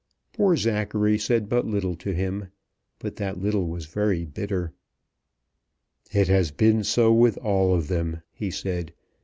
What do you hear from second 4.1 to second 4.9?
bitter.